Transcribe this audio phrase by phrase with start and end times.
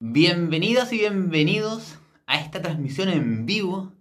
[0.00, 1.98] Bienvenidas y bienvenidos
[2.28, 3.94] a esta transmisión en vivo,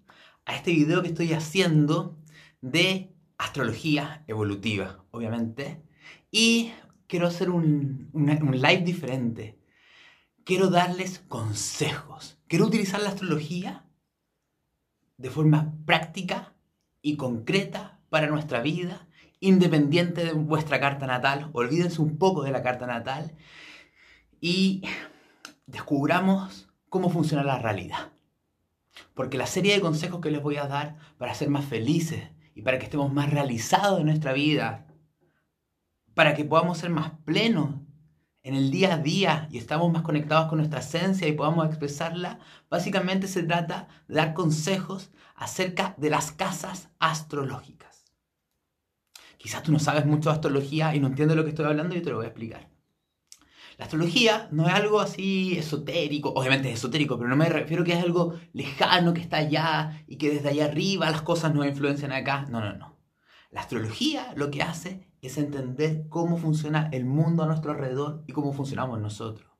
[0.45, 2.15] a este video que estoy haciendo
[2.61, 5.81] de astrología evolutiva, obviamente.
[6.29, 6.71] Y
[7.07, 9.57] quiero hacer un, live diferente.
[10.43, 12.37] Quiero darles consejos.
[12.45, 13.87] Quiero utilizar la astrología
[15.17, 16.53] de forma práctica
[17.01, 19.07] y concreta para nuestra vida,
[19.39, 21.49] independiente de vuestra carta natal.
[21.53, 23.35] Olvídense un poco de la carta natal
[24.39, 24.83] y
[25.67, 28.11] descubramos cómo funciona la realidad.
[29.13, 32.63] Porque la serie de consejos que les voy a dar para ser más felices y
[32.63, 34.87] para que estemos más realizados en nuestra vida,
[36.15, 37.75] para que podamos ser más plenos
[38.41, 42.39] en el día a día y estamos más conectados con nuestra esencia y podamos expresarla,
[42.69, 48.05] básicamente se trata de dar consejos acerca de las casas astrológicas.
[49.37, 52.01] Quizás tú no sabes mucho de astrología y no entiendes lo que estoy hablando yo
[52.01, 52.76] te lo voy a explicar.
[53.77, 57.93] La astrología no es algo así esotérico, obviamente es esotérico, pero no me refiero que
[57.93, 62.11] es algo lejano, que está allá y que desde allá arriba las cosas nos influencian
[62.11, 62.47] acá.
[62.49, 62.97] No, no, no.
[63.51, 68.33] La astrología lo que hace es entender cómo funciona el mundo a nuestro alrededor y
[68.33, 69.51] cómo funcionamos nosotros.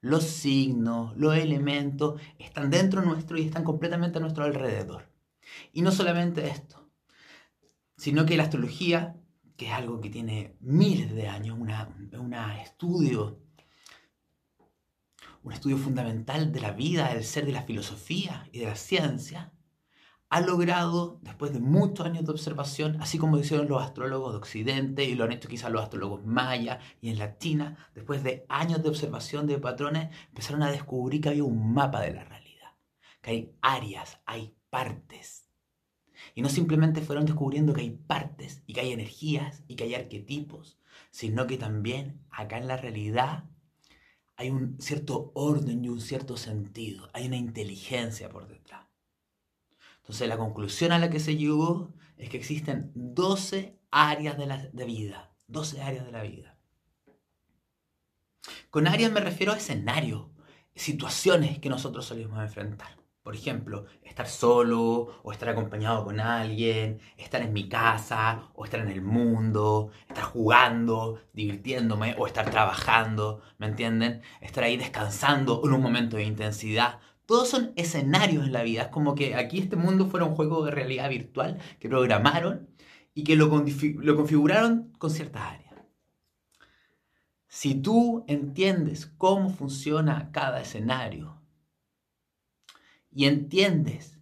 [0.00, 5.12] Los signos, los elementos están dentro nuestro y están completamente a nuestro alrededor.
[5.74, 6.88] Y no solamente esto,
[7.98, 9.14] sino que la astrología,
[9.56, 13.41] que es algo que tiene miles de años, un estudio
[15.42, 19.52] un estudio fundamental de la vida, del ser, de la filosofía y de la ciencia,
[20.32, 25.04] ha logrado, después de muchos años de observación, así como hicieron los astrólogos de Occidente
[25.04, 28.82] y lo han hecho quizás los astrólogos mayas y en la China, después de años
[28.82, 32.72] de observación de patrones, empezaron a descubrir que había un mapa de la realidad,
[33.20, 35.50] que hay áreas, hay partes.
[36.34, 39.94] Y no simplemente fueron descubriendo que hay partes y que hay energías y que hay
[39.94, 40.78] arquetipos,
[41.10, 43.44] sino que también acá en la realidad
[44.42, 48.86] hay un cierto orden y un cierto sentido, hay una inteligencia por detrás.
[50.00, 54.58] Entonces la conclusión a la que se llegó es que existen 12 áreas de, la,
[54.72, 56.58] de vida, 12 áreas de la vida.
[58.70, 60.26] Con áreas me refiero a escenarios,
[60.74, 63.01] situaciones que nosotros salimos a enfrentar.
[63.22, 68.80] Por ejemplo, estar solo o estar acompañado con alguien, estar en mi casa o estar
[68.80, 74.22] en el mundo, estar jugando, divirtiéndome o estar trabajando, ¿me entienden?
[74.40, 76.98] Estar ahí descansando en un momento de intensidad.
[77.24, 78.82] Todos son escenarios en la vida.
[78.82, 82.68] Es como que aquí este mundo fuera un juego de realidad virtual que programaron
[83.14, 85.74] y que lo, lo configuraron con ciertas áreas.
[87.46, 91.41] Si tú entiendes cómo funciona cada escenario,
[93.14, 94.18] y entiendes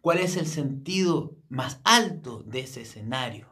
[0.00, 3.50] cuál es el sentido más alto de ese escenario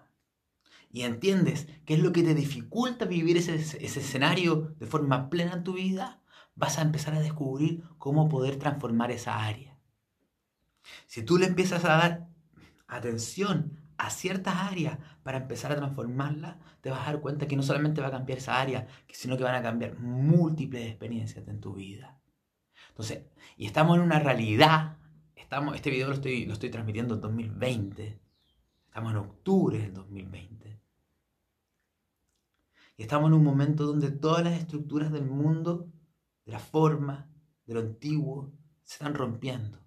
[0.90, 3.54] y entiendes qué es lo que te dificulta vivir ese,
[3.84, 6.20] escenario de forma plena en tu vida,
[6.54, 9.76] vas a empezar a descubrir cómo poder transformar esa área.
[11.06, 12.28] Si tú le empiezas a dar
[12.86, 17.62] atención a ciertas áreas para empezar a transformarla, te vas a dar cuenta que no
[17.62, 21.74] solamente va a cambiar esa área, sino que van a cambiar múltiples experiencias en tu
[21.74, 22.17] vida.
[22.98, 23.22] Entonces,
[23.56, 24.98] y estamos en una realidad,
[25.36, 28.20] estamos, este video lo estoy, lo estoy transmitiendo en 2020,
[28.86, 30.82] estamos en octubre del 2020.
[32.96, 35.88] Y estamos en un momento donde todas las estructuras del mundo,
[36.44, 37.30] de la forma,
[37.66, 39.78] de lo antiguo, se están rompiendo.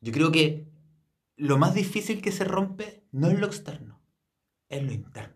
[0.00, 0.68] Yo creo que
[1.34, 4.00] lo más difícil que se rompe no es lo externo,
[4.68, 5.35] es lo interno.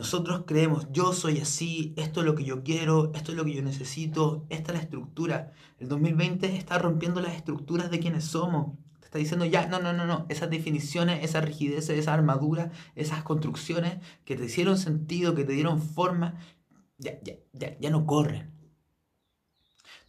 [0.00, 3.52] Nosotros creemos, yo soy así, esto es lo que yo quiero, esto es lo que
[3.52, 5.52] yo necesito, esta es la estructura.
[5.78, 8.78] El 2020 está rompiendo las estructuras de quienes somos.
[9.00, 13.22] Te está diciendo, ya, no, no, no, no, esas definiciones, esas rigideces, esas armaduras, esas
[13.24, 16.38] construcciones que te hicieron sentido, que te dieron forma,
[16.96, 18.49] ya, ya, ya, ya no corren.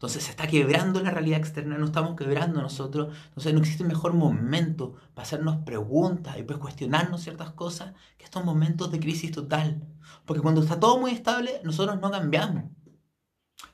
[0.02, 3.16] Entonces se está quebrando la realidad externa, no estamos quebrando nosotros.
[3.28, 8.44] Entonces no existe mejor momento para hacernos preguntas y pues cuestionarnos ciertas cosas que estos
[8.44, 9.88] momentos de crisis total.
[10.26, 12.64] Porque cuando está todo muy estable, nosotros no cambiamos.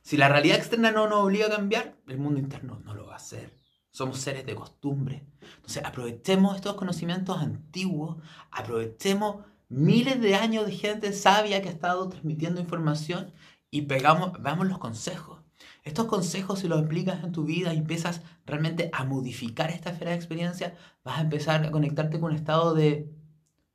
[0.01, 3.13] Si la realidad externa no nos obliga a cambiar, el mundo interno no lo va
[3.13, 3.53] a hacer.
[3.91, 5.25] Somos seres de costumbre.
[5.56, 8.18] Entonces aprovechemos estos conocimientos antiguos,
[8.51, 13.31] aprovechemos miles de años de gente sabia que ha estado transmitiendo información
[13.71, 15.37] y pegamos, veamos los consejos.
[15.88, 20.12] Estos consejos, si los aplicas en tu vida y empiezas realmente a modificar esta esfera
[20.12, 20.75] de experiencia,
[21.06, 23.10] vas a empezar a conectarte con un estado de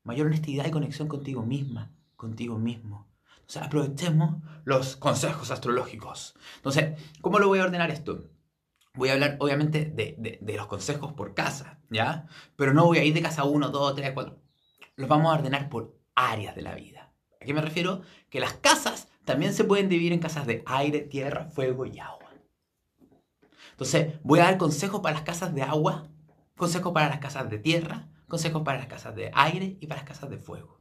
[0.02, 3.08] mayor honestidad y conexión contigo misma, contigo mismo.
[3.40, 6.34] Entonces, aprovechemos los consejos astrológicos.
[6.56, 8.28] Entonces, ¿cómo lo voy a ordenar esto?
[8.92, 12.26] Voy a hablar, obviamente, de, de los consejos por casa, ¿ya?
[12.56, 14.38] Pero no voy a ir de casa 1, 2, 3, 4.
[14.96, 17.02] Los vamos a ordenar por áreas de la vida
[17.42, 18.02] ¿A qué me refiero?
[18.30, 22.30] Que las casas también se pueden dividir en casas de aire, tierra, fuego y agua.
[23.72, 26.08] Entonces, voy a dar consejos para las casas de agua,
[26.56, 30.08] consejos para las casas de tierra, consejos para las casas de aire y para las
[30.08, 30.80] casas de fuego.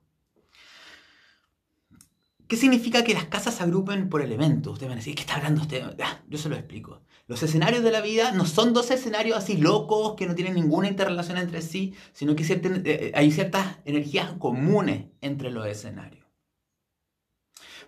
[2.48, 4.74] ¿Qué significa que las casas se agrupen por elementos?
[4.74, 5.96] Ustedes van a decir, ¿qué está hablando usted?
[6.28, 7.02] Yo se lo explico.
[7.28, 10.90] Los escenarios de la vida no son dos escenarios así locos que no tienen ninguna
[10.90, 16.21] interrelación entre sí, sino que eh, eh, hay ciertas energías comunes entre los escenarios.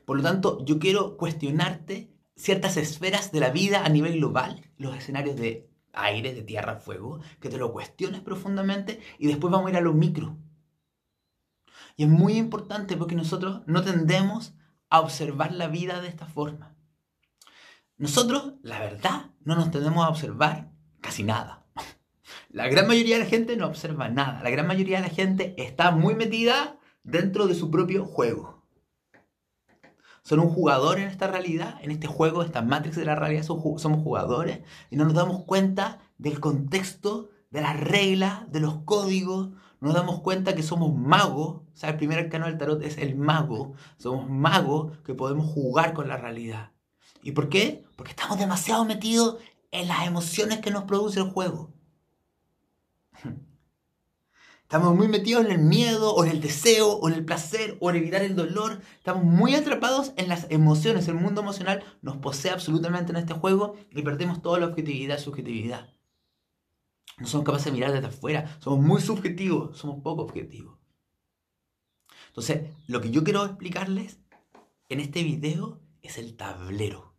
[0.05, 4.95] Por lo tanto, yo quiero cuestionarte ciertas esferas de la vida a nivel global, los
[4.95, 9.71] escenarios de aire, de tierra, fuego, que te lo cuestiones profundamente y después vamos a
[9.71, 10.37] ir a lo micro.
[11.95, 14.53] Y es muy importante porque nosotros no tendemos
[14.89, 16.75] a observar la vida de esta forma.
[17.97, 20.71] Nosotros, la verdad, no nos tendemos a observar
[21.01, 21.65] casi nada.
[22.49, 24.41] La gran mayoría de la gente no observa nada.
[24.43, 28.52] La gran mayoría de la gente está muy metida dentro de su propio juego.
[30.23, 34.03] Son un jugador en esta realidad, en este juego, esta matrix de la realidad, somos
[34.03, 39.49] jugadores y no nos damos cuenta del contexto, de las reglas, de los códigos,
[39.81, 43.17] nos damos cuenta que somos magos, o sea, el primer arcano del tarot es el
[43.17, 46.71] mago, somos magos que podemos jugar con la realidad.
[47.21, 47.83] ¿Y por qué?
[47.97, 49.37] Porque estamos demasiado metidos
[49.71, 51.73] en las emociones que nos produce el juego.
[54.73, 57.91] Estamos muy metidos en el miedo, o en el deseo, o en el placer, o
[57.91, 58.81] en evitar el dolor.
[58.97, 61.07] Estamos muy atrapados en las emociones.
[61.07, 65.21] El mundo emocional nos posee absolutamente en este juego y perdemos toda la objetividad y
[65.21, 65.93] subjetividad.
[67.19, 68.57] No somos capaces de mirar desde afuera.
[68.61, 70.79] Somos muy subjetivos, somos poco objetivos.
[72.29, 74.17] Entonces, lo que yo quiero explicarles
[74.89, 77.13] en este video es el tablero.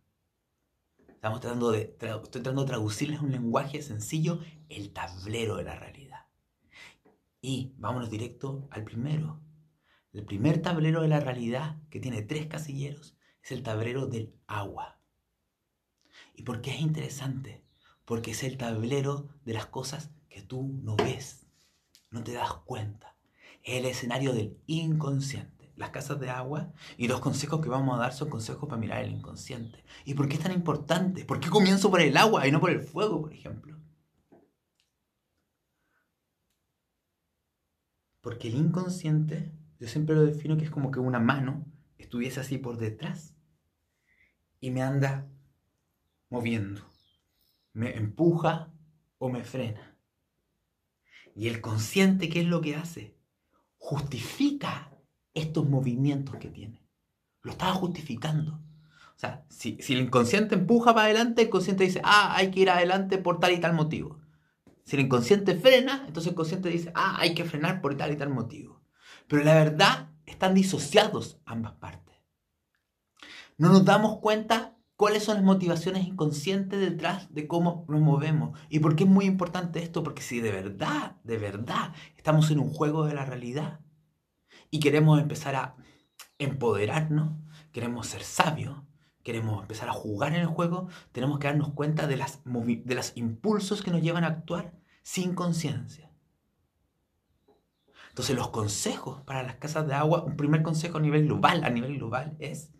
[1.07, 6.04] Estamos tratando de, estoy tratando de traducirles un lenguaje sencillo, el tablero de la realidad.
[7.45, 9.39] Y vámonos directo al primero.
[10.13, 14.99] El primer tablero de la realidad, que tiene tres casilleros, es el tablero del agua.
[16.33, 17.65] ¿Y por qué es interesante?
[18.05, 21.45] porque es el tablero de las cosas que tú no ves,
[22.11, 23.15] no te das cuenta.
[23.63, 25.73] Es el escenario del inconsciente.
[25.75, 29.03] Las casas de agua y los consejos que vamos a dar son consejos para mirar
[29.03, 29.83] el inconsciente.
[30.05, 31.25] ¿Y por qué es tan importante?
[31.25, 33.74] ¿Por qué comienzo por el agua y no por el fuego, por ejemplo?
[38.25, 41.63] Porque el inconsciente, yo siempre lo defino que es como que una mano
[41.97, 43.35] estuviese así por detrás
[44.59, 45.29] y me anda
[46.29, 46.81] moviendo
[47.75, 48.71] me empuja
[49.19, 49.95] o me frena.
[51.35, 53.15] Y el consciente, ¿qué es lo que hace?
[53.77, 54.89] Justifica
[55.33, 56.81] estos movimientos que tiene.
[57.41, 58.53] Lo estaba justificando.
[58.53, 62.69] O sea, si, el inconsciente empuja para adelante, el consciente dice, ah, hay que ir
[62.69, 64.21] adelante por tal y tal motivo.
[64.85, 68.17] Si el inconsciente frena, entonces el consciente dice, ah, hay que frenar por tal y
[68.17, 68.81] tal motivo.
[69.27, 72.15] Pero la verdad, están disociados ambas partes.
[73.57, 78.57] No nos damos cuenta cuáles son las motivaciones inconscientes detrás de cómo nos movemos.
[78.69, 80.03] ¿Y por qué es muy importante esto?
[80.03, 83.79] Porque si de verdad, de verdad, estamos en un juego de la realidad
[84.69, 85.75] y queremos empezar a
[86.37, 87.37] empoderarnos,
[87.71, 88.77] queremos ser sabios,
[89.25, 93.11] queremos empezar a jugar en el juego, tenemos que darnos cuenta de, las de los
[93.15, 96.11] impulsos que nos llevan a actuar sin conciencia.
[98.09, 101.71] Entonces los consejos para las casas de agua, un primer consejo a nivel global, a
[101.71, 102.71] nivel global es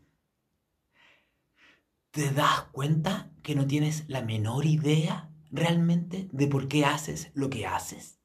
[2.11, 7.49] ¿Te das cuenta que no tienes la menor idea realmente de por qué haces lo
[7.49, 8.21] que haces?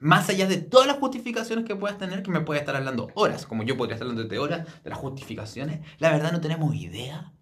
[0.00, 3.46] Más allá de todas las justificaciones que puedas tener, que me puedes estar hablando horas,
[3.46, 7.32] como yo podría estar hablando de horas, de las justificaciones, la verdad no tenemos idea.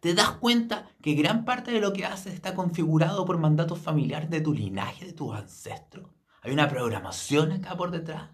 [0.00, 4.30] ¿Te das cuenta que gran parte de lo que haces está configurado por mandatos familiares
[4.30, 6.08] de tu linaje, de tus ancestros?
[6.42, 8.30] Hay una programación acá por detrás.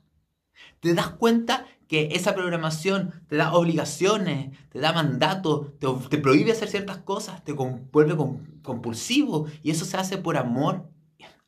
[0.80, 6.68] ¿Te das cuenta que esa programación te da obligaciones, te da mandatos, te, prohíbe hacer
[6.68, 8.16] ciertas cosas, te vuelve
[8.62, 10.90] compulsivo y eso se hace por amor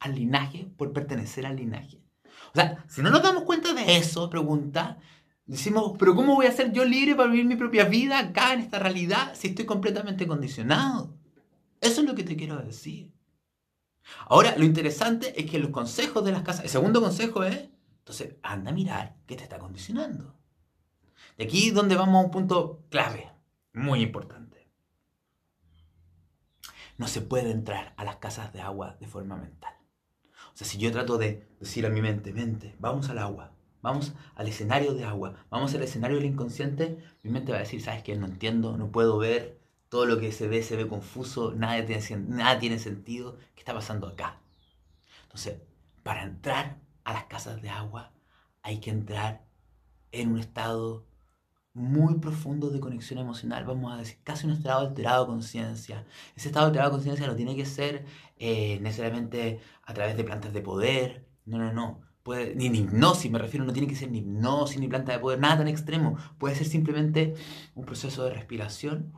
[0.00, 2.02] al linaje, por pertenecer al linaje.
[2.52, 4.98] O sea, si no nos damos cuenta de eso, pregunta,
[5.46, 8.60] decimos, pero ¿cómo voy a ser yo libre para vivir mi propia vida acá en
[8.60, 11.16] esta realidad si estoy completamente condicionado?
[11.80, 13.12] Eso es lo que te quiero decir.
[14.26, 18.36] Ahora, lo interesante es que los consejos de las casas, el segundo consejo es, entonces,
[18.42, 20.36] anda a mirar qué te está condicionando.
[21.38, 23.30] Y aquí es donde vamos a un punto clave,
[23.72, 24.70] muy importante.
[26.98, 29.75] No se puede entrar a las casas de agua de forma mental.
[30.56, 34.48] Sea, si yo trato de decir a mi mente, mente, vamos al agua, vamos al
[34.48, 38.16] escenario de agua, vamos al escenario del inconsciente, mi mente va a decir, ¿sabes qué?
[38.16, 39.60] No entiendo, no puedo ver,
[39.90, 43.74] todo lo que se ve se ve confuso, nada tiene, nada tiene sentido, ¿qué está
[43.74, 44.40] pasando acá?
[45.24, 45.60] Entonces,
[46.02, 48.14] para entrar a las casas de agua
[48.62, 49.44] hay que entrar
[50.10, 51.05] en un estado
[51.76, 56.06] muy profundo de conexión emocional, vamos a decir, casi un estado alterado de conciencia.
[56.34, 58.06] Ese estado alterado de conciencia no tiene que ser
[58.38, 62.00] eh, necesariamente a través de plantas de poder, no, no, no.
[62.22, 65.18] Puede, ni, ni hipnosis, me refiero, no tiene que ser ni hipnosis ni planta de
[65.18, 66.16] poder, nada tan extremo.
[66.38, 67.34] Puede ser simplemente
[67.74, 69.12] un proceso de respiración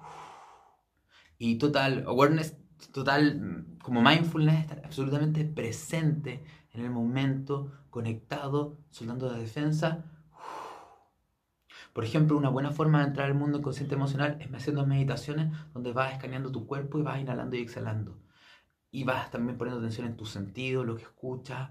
[1.39, 2.57] y total awareness,
[2.93, 10.05] total mm, como mindfulness, estar absolutamente presente en el momento, conectado, soltando la defensa.
[11.99, 15.93] Por ejemplo, una buena forma de entrar al mundo consciente emocional es haciendo meditaciones donde
[15.93, 18.21] vas escaneando tu cuerpo y vas inhalando y exhalando.
[18.93, 21.71] Y vas también poniendo atención en tus sentidos, lo que escuchas,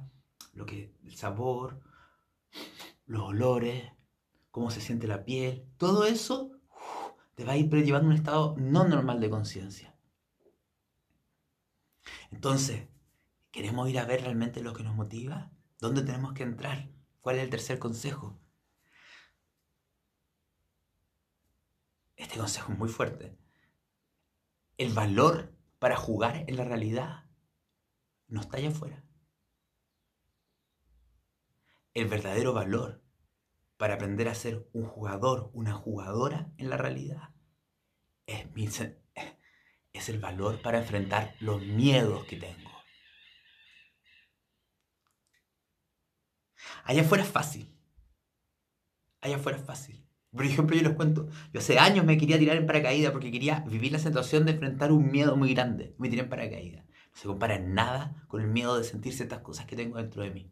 [0.52, 1.80] lo que, el sabor,
[3.06, 3.90] los olores,
[4.52, 5.66] cómo se siente la piel.
[5.78, 6.52] Todo eso
[7.36, 9.96] te va a ir llevando a un estado no normal de conciencia.
[12.32, 12.90] Entonces,
[13.50, 15.52] ¿queremos ir a ver realmente lo que nos motiva?
[15.80, 16.90] ¿Dónde tenemos que entrar?
[17.22, 18.38] ¿Cuál es el tercer consejo?
[22.18, 23.38] Este consejo es muy fuerte.
[24.78, 27.26] El valor para jugar en la realidad
[28.28, 29.04] no está allá afuera.
[31.94, 33.04] El verdadero valor
[33.78, 37.30] para aprender a ser un jugador, una jugadora en la realidad,
[38.26, 38.48] es,
[39.94, 42.72] es el valor para enfrentar los miedos que tengo.
[46.84, 47.78] Allá afuera es fácil.
[49.22, 50.07] Allá afuera es fácil.
[50.38, 53.66] Por ejemplo, yo les cuento, yo hace años me quería tirar en paracaídas porque quería
[53.68, 55.94] vivir la sensación de enfrentar un miedo muy grande.
[55.98, 56.86] Me tiré en paracaídas.
[56.86, 60.24] No se compara en nada con el miedo de sentir ciertas cosas que tengo dentro
[60.24, 60.52] de mí.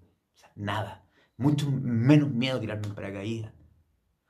[0.55, 1.05] Nada
[1.37, 3.53] mucho menos miedo tirarme en paracaídas.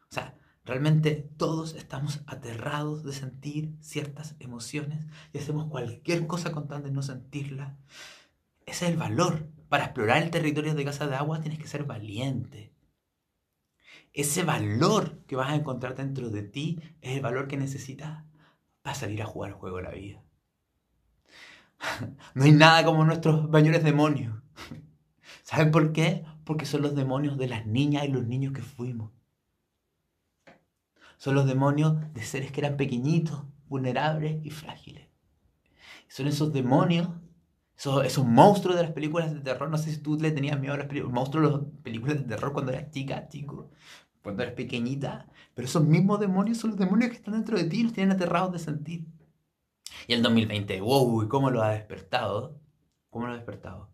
[0.09, 6.67] O sea, realmente todos estamos aterrados de sentir ciertas emociones y hacemos cualquier cosa con
[6.67, 7.77] tal de no sentirla.
[8.65, 9.49] Ese es el valor.
[9.69, 12.74] Para explorar el territorio de casa de agua tienes que ser valiente.
[14.15, 18.23] Ese valor que vas a encontrar dentro de ti es el valor que necesitas
[18.81, 20.23] para salir a jugar el juego de la vida.
[22.33, 24.33] No hay nada como nuestros mayores demonios.
[25.43, 26.23] ¿Saben por qué?
[26.45, 29.11] Porque son los demonios de las niñas y los niños que fuimos.
[31.17, 35.09] Son los demonios de seres que eran pequeñitos, vulnerables y frágiles.
[36.07, 37.09] Son esos demonios,
[37.75, 39.69] esos, monstruos de las películas de terror.
[39.69, 42.53] No sé si tú le tenías miedo a los monstruos de las películas de terror
[42.53, 43.71] cuando eras chica, chico,
[44.25, 45.27] cuando eras pequeñita.
[45.53, 48.51] Pero esos mismos demonios son los demonios que están dentro de ti los tienen aterrados
[48.51, 49.05] de sentir.
[50.07, 52.59] Y el 2020, wow, ¿cómo lo ha despertado?
[53.11, 53.91] ¿Cómo lo ha despertado?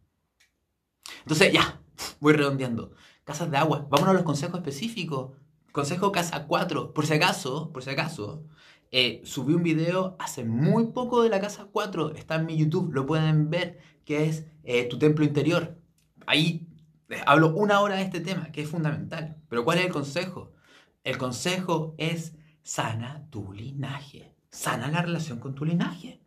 [1.19, 1.81] Entonces, ya,
[2.21, 2.93] voy redondeando.
[3.25, 3.85] Casas de agua.
[3.89, 5.33] Vámonos a los consejos específicos.
[5.73, 6.93] Consejo casa 4.
[6.93, 8.45] Por si acaso, por si acaso,
[8.91, 12.15] eh, subí un video hace muy poco de la casa 4.
[12.15, 15.77] Está en mi YouTube, lo pueden ver, que es eh, tu templo interior.
[16.25, 16.70] Ahí
[17.25, 19.37] hablo una hora de este tema, que es fundamental.
[19.49, 20.53] Pero ¿cuál es el consejo?
[21.03, 24.35] El consejo es sana tu linaje.
[24.49, 26.21] Sana la relación con tu linaje.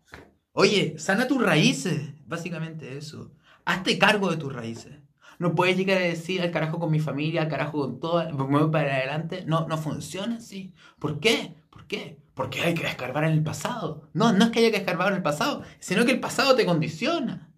[0.53, 2.15] Oye, sana tus raíces.
[2.27, 3.33] Básicamente eso.
[3.65, 4.99] Hazte cargo de tus raíces.
[5.39, 8.59] No puedes llegar a decir al carajo con mi familia, al carajo con todo, me
[8.59, 9.45] voy para adelante.
[9.47, 10.73] No, no funciona así.
[10.99, 11.55] ¿Por qué?
[11.71, 12.19] ¿Por qué?
[12.35, 14.09] Porque hay que escarbar en el pasado.
[14.13, 16.67] No, no es que haya que escarbar en el pasado, sino que el pasado te
[16.67, 17.53] condiciona.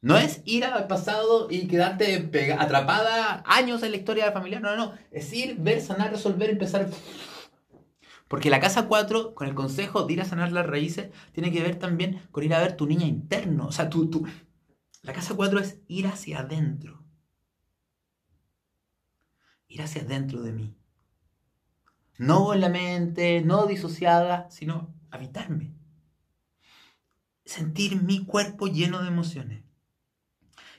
[0.00, 4.60] No es ir al pasado y quedarte atrapada años en la historia de la familia.
[4.60, 4.94] No, no, no.
[5.10, 6.88] Es ir, ver, sanar, resolver, empezar.
[8.28, 11.62] Porque la casa 4, con el consejo de ir a sanar las raíces, tiene que
[11.62, 13.66] ver también con ir a ver tu niña interno.
[13.66, 14.26] O sea, tu, tu,
[15.02, 17.02] la casa 4 es ir hacia adentro.
[19.66, 20.76] Ir hacia adentro de mí.
[22.18, 25.72] No en la mente, no disociada, sino habitarme.
[27.44, 29.67] Sentir mi cuerpo lleno de emociones.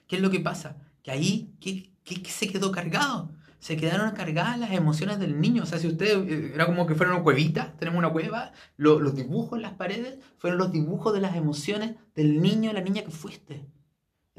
[0.10, 0.75] ¿Qué es lo que pasa?
[1.04, 1.94] Que ahí, ¿qué,
[2.25, 3.32] se quedó cargado?
[3.60, 5.63] Se quedaron cargadas las emociones del niño.
[5.63, 9.16] O sea, si usted eh, era como que fuera una cuevita, tenemos una cueva, los
[9.16, 13.04] dibujos en las paredes fueron los dibujos de las emociones del niño o la niña
[13.04, 13.70] que fuiste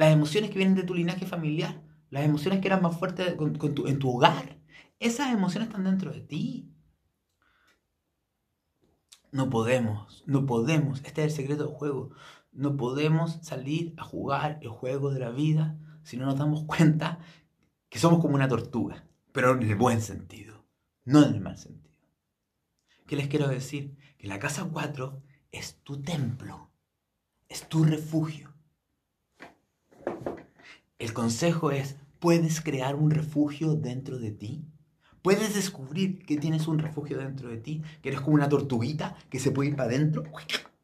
[0.01, 3.99] las emociones que vienen de tu linaje familiar, las emociones que eran más fuertes en
[3.99, 4.59] tu hogar,
[4.99, 6.73] esas emociones están dentro de ti.
[9.31, 12.13] No podemos, no podemos, este es el secreto del juego,
[12.53, 17.19] no podemos salir a jugar el juego de la vida si no nos damos cuenta
[17.89, 20.65] que somos como una tortuga, pero en el buen sentido,
[21.05, 21.99] no en el mal sentido.
[23.07, 23.97] ¿Qué les quiero decir?
[24.19, 26.71] Que la casa 4 es tu templo,
[27.49, 28.51] es tu refugio
[31.01, 34.67] el consejo es, ¿puedes crear un refugio dentro de ti?
[35.23, 37.83] ¿Puedes descubrir que tienes un refugio dentro de ti?
[38.03, 40.25] Que eres como una tortuguita que se puede ir para adentro,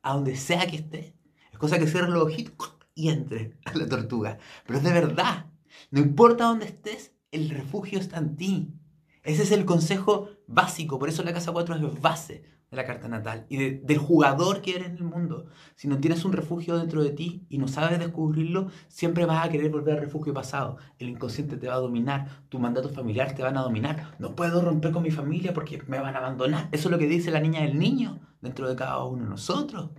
[0.01, 1.16] a donde sea que esté.
[1.59, 4.39] Cosa que cierre los ojitos y entre a la tortuga.
[4.67, 5.47] Pero es de verdad.
[5.91, 8.75] No importa dónde estés, el refugio está en ti.
[9.23, 13.09] Ese es el consejo básico, por eso la casa 4 es base de la carta
[13.09, 15.47] natal y del jugador que eres en el mundo.
[15.75, 19.51] Si no tienes un refugio dentro de ti y no sabes descubrirlo, siempre vas a
[19.51, 20.79] querer volver al refugio pasado.
[20.99, 24.15] El inconsciente te va a dominar, tu mandato familiar te van a dominar.
[24.19, 26.69] No puedo romper con mi familia porque me van a abandonar.
[26.73, 29.91] Eso es lo que dice la niña del niño dentro de cada uno de nosotros.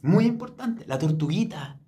[0.00, 1.78] Muy importante, la tortuguita.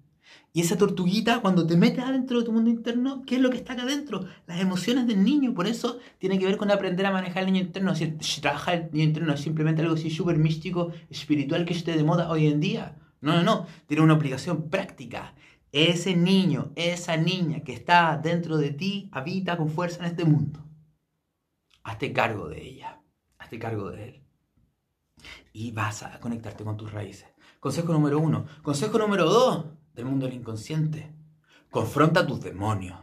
[0.53, 3.57] Y esa tortuguita, cuando te metes adentro de tu mundo interno, ¿qué es lo que
[3.57, 4.25] está acá adentro?
[4.49, 5.55] Las emociones del niño.
[5.55, 7.95] Por eso tiene que ver con aprender a manejar el niño interno.
[7.95, 8.09] Si,
[8.41, 12.29] trabajar el niño interno es simplemente algo así súper místico, espiritual que esté de moda
[12.29, 12.97] hoy en día.
[13.21, 13.67] No, no, no.
[13.87, 15.35] Tiene una obligación práctica.
[15.71, 20.67] Ese niño, esa niña que está dentro de ti, habita con fuerza en este mundo.
[21.85, 23.01] Hazte cargo de ella.
[23.39, 24.23] Hazte cargo de él.
[25.53, 27.29] Y vas a conectarte con tus raíces.
[27.61, 28.47] Consejo número uno.
[28.63, 31.15] Consejo número dos del mundo del inconsciente.
[31.71, 32.99] Confronta tus demonios.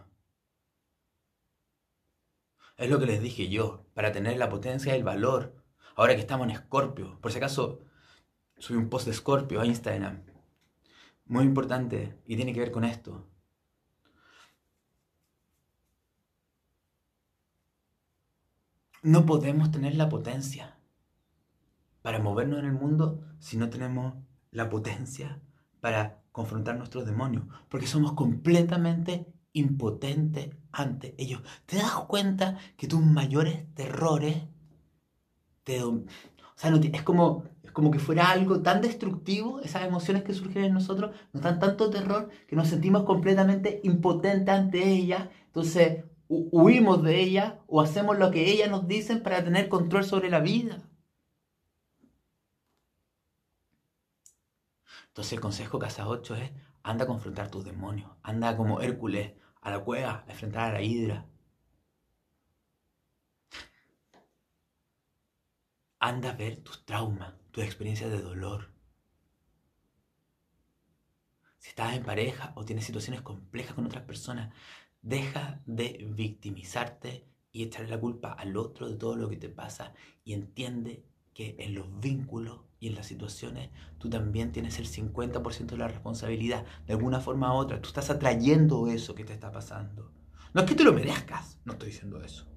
[2.76, 5.64] Es lo que les dije yo, para tener la potencia y el valor.
[5.96, 7.20] Ahora que estamos en Escorpio.
[7.22, 7.82] Por si acaso,
[8.58, 10.24] soy un post de Escorpio a Instagram.
[11.26, 13.28] Muy importante y tiene que ver con esto.
[19.04, 20.80] No podemos tener la potencia
[22.02, 24.16] para movernos en el mundo si no tenemos
[24.52, 25.42] la potencia
[25.80, 31.42] para confrontar nuestros demonios, porque somos completamente impotentes ante ellos.
[31.66, 34.44] ¿Te das cuenta que tus mayores terrores
[35.64, 35.84] te...
[35.84, 36.04] O
[36.56, 40.64] sea, no es, como, es como que fuera algo tan destructivo, esas emociones que surgen
[40.64, 45.30] en nosotros nos dan tanto terror que nos sentimos completamente impotentes ante ellas.
[45.48, 50.30] Entonces huimos de ella o hacemos lo que ellas nos dicen para tener control sobre
[50.30, 50.87] la vida.
[55.18, 56.52] Entonces el consejo Casa 8 es,
[56.84, 60.84] anda a confrontar tus demonios, anda como Hércules a la cueva, a enfrentar a la
[60.84, 61.26] hidra.
[65.98, 68.70] Anda a ver tus traumas, tus experiencias de dolor.
[71.58, 74.54] Si estás en pareja o tienes situaciones complejas con otras personas,
[75.02, 79.96] deja de victimizarte y echarle la culpa al otro de todo lo que te pasa
[80.24, 83.70] y entiende que en los vínculos y en las situaciones
[84.00, 86.66] tú también tienes el 50% de la responsabilidad.
[86.88, 90.12] De alguna forma u otra, tú estás atrayendo eso que te está pasando.
[90.56, 92.48] No es que te lo merezcas, no estoy diciendo eso.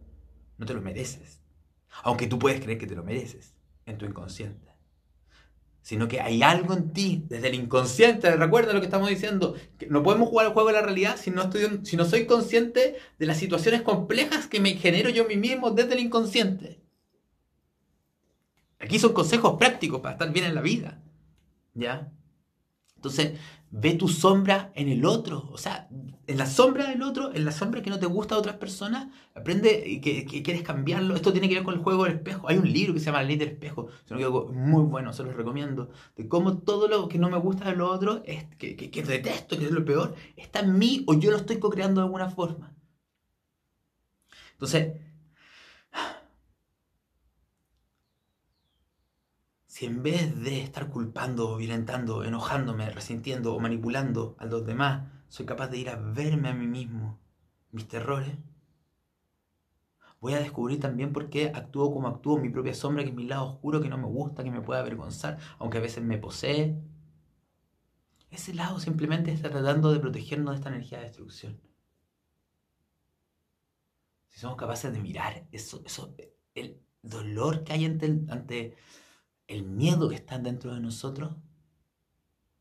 [0.57, 1.43] No te lo mereces.
[2.05, 4.73] Aunque tú puedes creer que te lo mereces en tu inconsciente.
[5.83, 9.89] Sino que hay algo en ti, desde el inconsciente, recuerda lo que estamos diciendo, que
[9.89, 12.97] no podemos jugar el juego de la realidad si no, estoy, si no soy consciente
[13.19, 16.80] de las situaciones complejas que me genero yo mí mismo desde el inconsciente.
[18.81, 21.03] Aquí son consejos prácticos para estar bien en la vida.
[21.75, 22.11] ¿Ya?
[22.97, 23.39] Entonces,
[23.71, 25.49] ve tu sombra en el otro.
[25.53, 25.89] O sea,
[26.27, 29.09] en la sombra del otro, en la sombra que no te gusta a otras personas,
[29.35, 31.15] aprende que, que quieres cambiarlo.
[31.15, 32.49] Esto tiene que ver con el juego del espejo.
[32.49, 33.89] Hay un libro que se llama La ley del espejo.
[34.05, 35.91] Es muy bueno, se los recomiendo.
[36.17, 39.59] De cómo todo lo que no me gusta de lo otro, es, que, que detesto,
[39.59, 42.75] que es lo peor, está en mí o yo lo estoy co-creando de alguna forma.
[44.53, 44.93] Entonces,
[49.81, 55.47] si en vez de estar culpando, violentando, enojándome, resintiendo o manipulando a los demás, soy
[55.47, 57.19] capaz de ir a verme a mí mismo,
[57.71, 58.37] mis terrores,
[60.21, 63.25] voy a descubrir también por qué actúo como actúo, mi propia sombra, que es mi
[63.25, 66.79] lado oscuro, que no me gusta, que me puede avergonzar, aunque a veces me posee.
[68.31, 71.59] Ese lado simplemente está tratando de protegernos de esta energía de destrucción.
[74.29, 76.15] Si somos capaces de mirar eso, eso
[76.55, 78.77] el dolor que hay ante, ante
[79.51, 81.35] el miedo que está dentro de nosotros,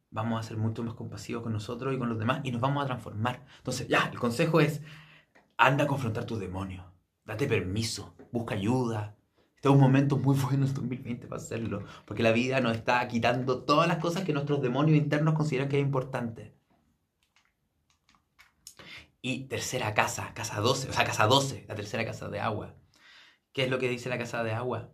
[0.10, 2.84] vamos a ser mucho más compasivos con nosotros y con los demás y nos vamos
[2.84, 3.45] a transformar.
[3.58, 4.82] Entonces, ya, el consejo es,
[5.58, 6.84] anda a confrontar tus demonios,
[7.25, 9.15] date permiso, busca ayuda.
[9.56, 13.08] Este es un momento muy bueno en 2020 para hacerlo, porque la vida nos está
[13.08, 16.56] quitando todas las cosas que nuestros demonios internos consideran que es importante.
[19.21, 22.75] Y tercera casa, casa 12, o sea, casa 12, la tercera casa de agua.
[23.52, 24.93] ¿Qué es lo que dice la casa de agua?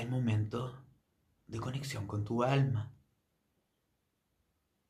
[0.00, 0.84] El momento
[1.46, 2.92] de conexión con tu alma.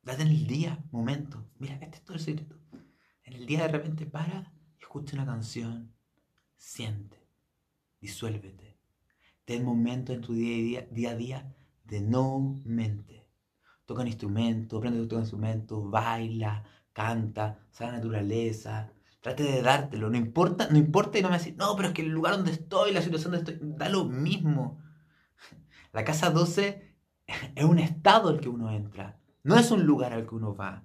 [0.02, 1.48] Date en el día, momento.
[1.58, 2.56] Mira, este es todo el secreto.
[3.24, 5.94] En el día de repente para, escucha una canción,
[6.56, 7.28] siente,
[8.00, 8.78] disuélvete.
[9.44, 13.26] Ten momento en tu día, día, a día de no mente.
[13.86, 18.92] Toca un instrumento, aprende a instrumento, baila, canta, sale a la naturaleza.
[19.20, 22.02] Trate de dártelo, no importa, no importa y no me decís, no, pero es que
[22.02, 24.82] el lugar donde estoy, la situación donde estoy, da lo mismo.
[25.92, 26.96] La casa 12
[27.54, 30.84] es un estado al que uno entra, no es un lugar al que uno va.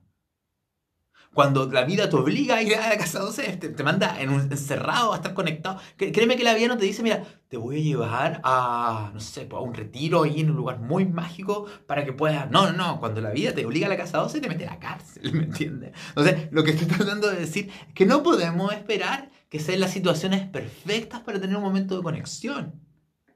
[1.34, 4.30] Cuando la vida te obliga a ir a la casa 12, te, te manda en
[4.30, 5.80] un, encerrado a estar conectado.
[5.96, 9.46] Créeme que la vida no te dice, mira, te voy a llevar a, no sé,
[9.46, 12.50] pues, a un retiro ahí en un lugar muy mágico para que puedas...
[12.50, 13.00] No, no, no.
[13.00, 15.43] Cuando la vida te obliga a la casa 12, te mete a la cárcel, ¿me
[15.43, 15.93] entiendes?
[16.10, 19.91] Entonces, lo que estoy tratando de decir es que no podemos esperar que sean las
[19.91, 22.82] situaciones perfectas para tener un momento de conexión.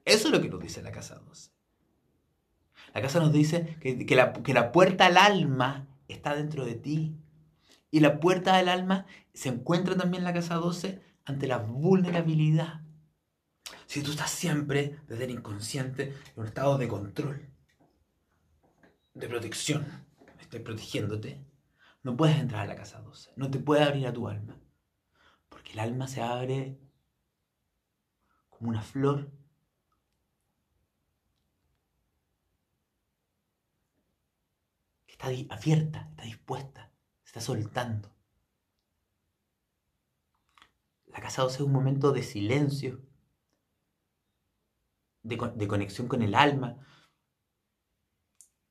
[0.05, 1.50] Eso es lo que nos dice la casa 12.
[2.93, 7.15] La casa nos dice que, la, puerta al alma está dentro de ti.
[7.89, 12.81] Y la puerta del alma se encuentra también en la casa 12 ante la vulnerabilidad.
[13.85, 17.49] Si tú estás siempre desde el inconsciente en un estado de control,
[19.13, 19.85] de protección,
[20.39, 21.45] estás protegiéndote,
[22.03, 24.57] no puedes entrar a la casa 12, no te puedes abrir a tu alma.
[25.49, 26.79] Porque el alma se abre
[28.49, 29.29] como una flor
[35.29, 36.91] está abierta, está dispuesta
[37.31, 38.13] está soltando.
[41.07, 43.01] La casa 12 es un momento de silencio,
[45.23, 46.77] de, de, conexión con el alma.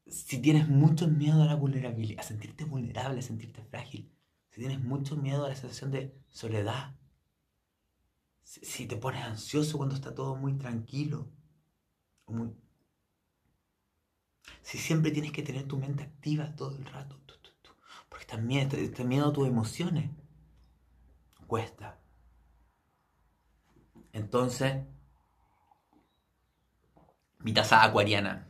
[0.07, 4.13] Si tienes mucho miedo a la vulnerabilidad, a sentirte vulnerable, a sentirte frágil,
[4.51, 6.95] si tienes mucho miedo a la sensación de soledad,
[8.43, 11.31] si, si te pones ansioso cuando está todo muy tranquilo,
[12.27, 12.55] muy...
[14.63, 17.21] si siempre tienes que tener tu mente activa todo el rato,
[18.31, 20.09] también está miedo a tus emociones.
[21.49, 21.99] Cuesta.
[24.13, 24.85] Entonces,
[27.41, 28.47] mi taza acuariana.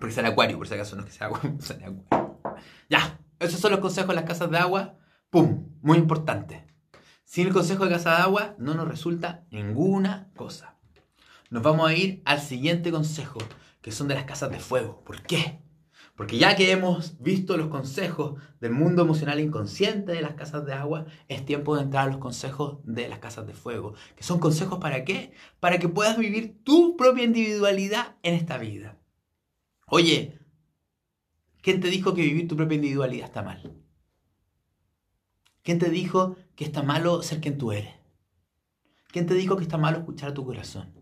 [0.00, 2.40] Porque sale acuario, por si acaso no es que sea agua, sale acuario.
[2.90, 4.98] Ya, esos son los consejos de las casas de agua.
[5.30, 5.68] ¡Pum!
[5.82, 6.66] Muy importante.
[7.24, 10.74] Sin el consejo de casa de agua no nos resulta ninguna cosa.
[11.50, 13.38] Nos vamos a ir al siguiente consejo,
[13.86, 15.00] que son de las casas de fuego.
[15.04, 15.60] ¿Por qué?
[16.16, 20.72] Porque ya que hemos visto los consejos del mundo emocional inconsciente de las casas de
[20.72, 23.94] agua, es tiempo de entrar a los consejos de las casas de fuego.
[24.16, 25.34] ¿Que son consejos para qué?
[25.60, 28.98] Para que puedas vivir tu propia individualidad en esta vida.
[29.86, 30.36] Oye,
[31.62, 33.72] ¿quién te dijo que vivir tu propia individualidad está mal?
[35.62, 37.94] ¿Quién te dijo que está malo ser quien tú eres?
[39.12, 40.95] ¿Quién te dijo que está malo escuchar tu corazón?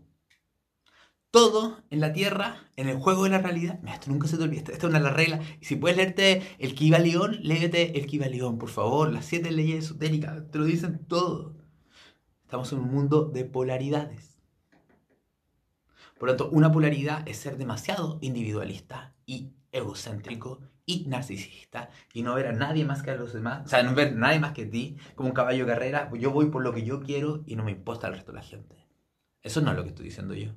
[1.35, 3.77] Todo en la Tierra, en el juego de la realidad.
[3.81, 5.45] Mira, esto nunca se te olvida, esta es una de las reglas.
[5.59, 9.11] Y si puedes leerte el Kiva León, léete el Kiva León, por favor.
[9.11, 11.57] Las siete leyes esotéricas, te lo dicen todo.
[12.43, 14.39] Estamos en un mundo de polaridades.
[16.17, 22.33] Por lo tanto, una polaridad es ser demasiado individualista y egocéntrico y narcisista y no
[22.33, 24.53] ver a nadie más que a los demás, o sea, no ver a nadie más
[24.53, 27.43] que a ti como un caballo de carrera, yo voy por lo que yo quiero
[27.45, 28.87] y no me importa el resto de la gente.
[29.41, 30.53] Eso no es lo que estoy diciendo yo.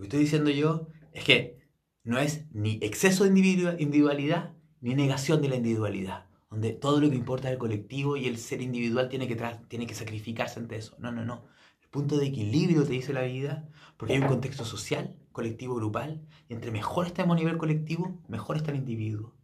[0.00, 1.58] Lo que estoy diciendo yo es que
[2.04, 7.16] no es ni exceso de individualidad ni negación de la individualidad, donde todo lo que
[7.16, 9.36] importa es el colectivo y el ser individual tiene que,
[9.68, 10.96] tiene que sacrificarse ante eso.
[11.00, 11.44] No, no, no.
[11.82, 16.26] El punto de equilibrio te dice la vida, porque hay un contexto social, colectivo, grupal,
[16.48, 19.34] y entre mejor estemos a nivel colectivo, mejor está el individuo.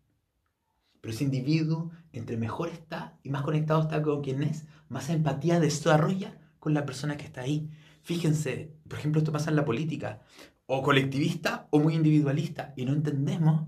[1.02, 5.60] Pero ese individuo, entre mejor está y más conectado está con quien es, más empatía
[5.60, 7.70] desarrolla con la persona que está ahí.
[8.06, 10.22] Fíjense, por ejemplo, esto pasa en la política,
[10.66, 13.66] o colectivista o muy individualista, y no entendemos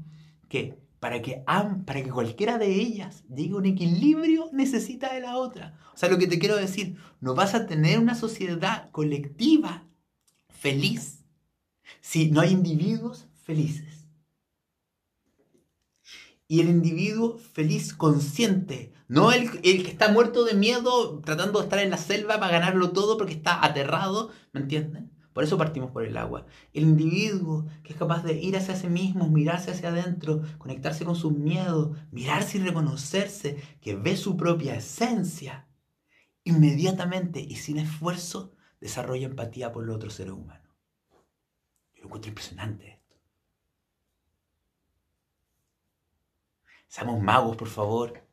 [0.48, 1.42] que para que,
[1.85, 5.77] para que cualquiera de ellas llegue a un equilibrio necesita de la otra.
[5.92, 9.88] O sea, lo que te quiero decir, no vas a tener una sociedad colectiva
[10.48, 11.24] feliz
[12.01, 14.07] si no hay individuos felices.
[16.46, 21.64] Y el individuo feliz, consciente, no el, el, que está muerto de miedo tratando de
[21.64, 25.11] estar en la selva para ganarlo todo porque está aterrado, ¿me entienden?
[25.33, 26.47] Por eso partimos por el agua.
[26.73, 31.14] El individuo que es capaz de ir hacia sí mismo, mirarse hacia adentro, conectarse con
[31.14, 35.68] sus miedos, mirarse y reconocerse, que ve su propia esencia,
[36.42, 40.75] inmediatamente y sin esfuerzo desarrolla empatía por los otros seres humanos.
[41.94, 43.01] Yo lo encuentro impresionante.
[46.88, 48.28] Seamos magos, por favor.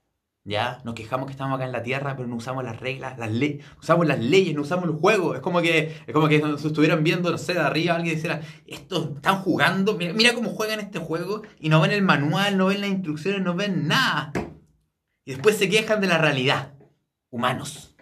[0.47, 0.79] ¿Ya?
[0.83, 3.65] Nos quejamos que estamos acá en la tierra, pero no usamos las reglas, las leyes,
[3.79, 5.35] usamos las leyes, no usamos los juegos.
[5.35, 8.41] Es como que, es como que si estuvieran viendo, no sé, de arriba alguien dijera,
[8.67, 12.67] estos están jugando, mira, mira cómo juegan este juego, y no ven el manual, no
[12.67, 14.31] ven las instrucciones, no ven nada.
[15.25, 16.75] Y después se quejan de la realidad.
[17.31, 17.95] Humanos.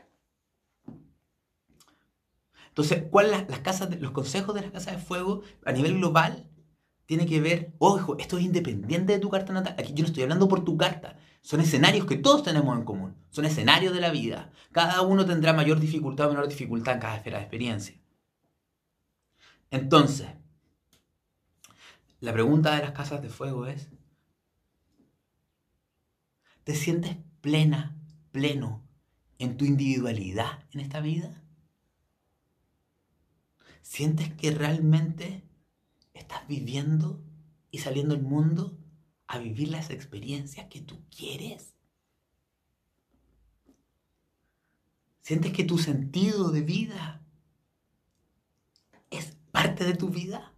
[2.68, 6.50] Entonces, ¿cuáles las casas, los consejos de las casas de fuego a nivel global?
[7.06, 9.76] Tiene que ver, ojo, esto es independiente de tu carta natal.
[9.78, 11.18] Aquí yo no estoy hablando por tu carta.
[11.44, 13.16] Son escenarios que todos tenemos en común.
[13.30, 14.52] Son escenarios de la vida.
[14.72, 17.96] Cada uno tendrá mayor dificultad o menor dificultad en cada esfera de experiencia.
[19.70, 20.30] Entonces,
[22.22, 23.90] la pregunta de las casas de fuego es,
[26.64, 27.98] ¿Te sientes plena,
[28.32, 28.88] pleno
[29.38, 31.44] en tu individualidad en esta vida?
[33.82, 35.44] ¿Sientes que realmente
[36.14, 37.22] estás viviendo
[37.70, 38.78] y saliendo al mundo
[39.34, 41.74] a vivir las experiencias que tú quieres?
[45.22, 47.22] ¿Sientes que tu sentido de vida
[49.10, 50.54] es parte de tu vida?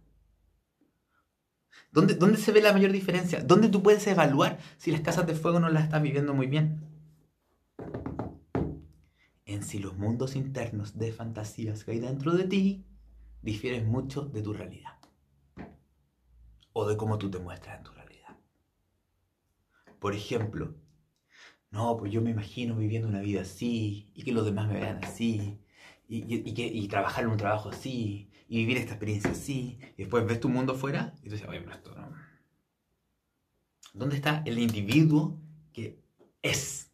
[1.92, 3.42] ¿Dónde, ¿Dónde, se ve la mayor diferencia?
[3.42, 6.84] ¿Dónde tú puedes evaluar si las casas de fuego no las estás viviendo muy bien?
[9.46, 12.84] En si los mundos internos de fantasías que hay dentro de ti
[13.40, 14.98] difieren mucho de tu realidad.
[16.74, 17.95] O de cómo tú te muestras en tu.
[20.00, 20.74] Por ejemplo,
[21.70, 25.04] no, pues yo me imagino viviendo una vida así y que los demás me vean
[25.04, 25.60] así
[26.08, 30.02] y, y, que, y trabajar en un trabajo así y vivir esta experiencia así y
[30.02, 32.14] después ves tu mundo fuera y tú dices, oye, pero esto no.
[33.92, 35.40] ¿Dónde está el individuo
[35.72, 35.98] que
[36.42, 36.92] es?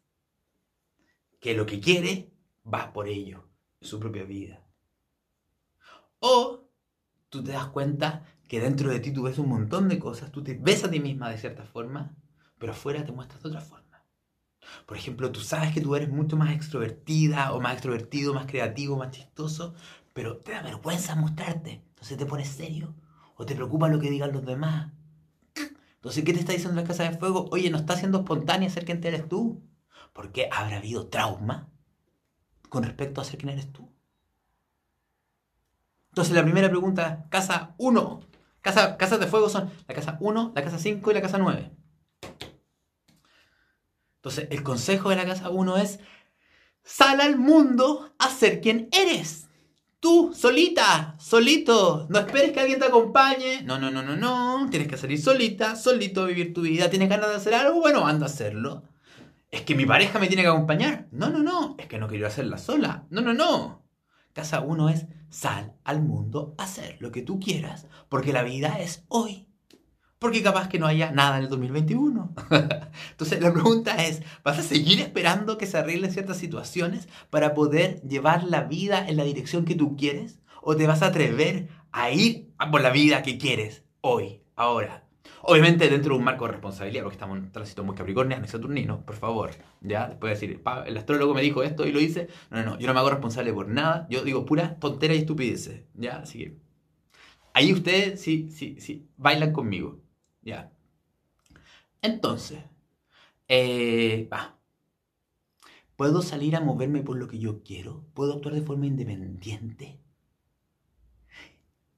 [1.41, 2.33] Que lo que quiere
[2.73, 3.49] va por ello,
[3.81, 4.65] en su propia vida.
[6.21, 6.69] O
[7.29, 10.45] tú te das cuenta que dentro de ti tú ves un montón de cosas, tú
[10.45, 12.17] te ves a ti misma de cierta forma,
[12.63, 14.07] pero afuera te muestras de otra forma.
[14.87, 18.97] Por ejemplo, tú sabes que tú eres mucho más extrovertida o más extrovertido, más creativo,
[18.97, 19.75] más chistoso,
[20.13, 21.83] pero te da vergüenza mostrarte.
[21.89, 22.95] Entonces te pones serio
[23.35, 24.93] o te preocupa lo que digan los demás.
[25.97, 27.49] Entonces, ¿qué te está diciendo la casa de fuego?
[27.51, 29.61] Oye, no está siendo espontánea ser quien eres tú.
[30.13, 31.69] Porque habrá habido trauma
[32.69, 33.93] con respecto a ser quien eres tú.
[36.11, 38.21] Entonces, la primera pregunta, casa 1.
[38.61, 41.82] Casa, casas de fuego son la casa 1, la casa 5 y la casa 9.
[44.23, 45.99] Entonces, el consejo de la casa 1 es,
[46.85, 49.49] sal al mundo a ser quien eres.
[49.99, 52.07] Tú, solita, solito.
[52.09, 53.63] No esperes que alguien te acompañe.
[53.65, 54.69] No, no, no, no, no.
[54.71, 56.89] Tienes que salir solita, solito, vivir tu vida.
[56.89, 57.81] ¿Tienes ganas de hacer algo?
[57.81, 58.85] Bueno, anda a hacerlo.
[59.51, 61.09] Es que mi pareja me tiene que acompañar.
[61.11, 61.75] No, no, no.
[61.77, 63.07] Es que no quiero hacerla sola.
[63.11, 63.83] No, no, no.
[64.33, 67.89] Casa 1 es sal al mundo a hacer lo que tú quieras.
[68.09, 69.49] Porque la vida es hoy
[70.23, 72.35] porque capaz que no haya nada en el 2021.
[73.11, 78.01] Entonces la pregunta es, ¿vas a seguir esperando que se arreglen ciertas situaciones para poder
[78.03, 80.39] llevar la vida en la dirección que tú quieres?
[80.63, 85.05] ¿O te vas a atrever a ir por la vida que quieres hoy, ahora?
[85.43, 88.47] Obviamente dentro de un marco de responsabilidad, porque estamos en un tránsito muy capricornio, ni
[88.47, 89.51] saturnino, por favor.
[89.81, 92.29] Ya, después de decir, el astrólogo me dijo esto y lo hice.
[92.51, 94.07] No, no, no, yo no me hago responsable por nada.
[94.09, 95.83] Yo digo pura tontera y estupideces.
[95.95, 96.57] Ya, así que
[97.55, 100.02] ahí ustedes sí, sí, sí, bailan conmigo.
[100.43, 100.73] ¿Ya?
[102.03, 102.65] Entonces,
[103.49, 104.29] eh,
[105.97, 108.05] ¿puedo salir a moverme por lo que yo quiero?
[108.15, 110.01] ¿Puedo actuar de forma independiente?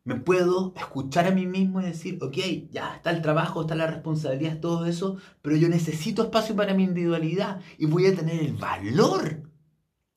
[0.05, 2.37] ¿Me puedo escuchar a mí mismo y decir, ok,
[2.71, 6.85] ya está el trabajo, está la responsabilidad, todo eso, pero yo necesito espacio para mi
[6.85, 9.51] individualidad y voy a tener el valor,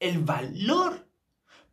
[0.02, 1.07] el valor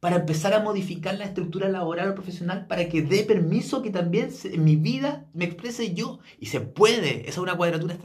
[0.05, 4.29] para empezar a modificar la estructura laboral o profesional para que dé permiso que también
[4.45, 6.19] en mi vida me exprese yo.
[6.39, 7.23] Y se puede.
[7.23, 7.97] Esa es una cuadratura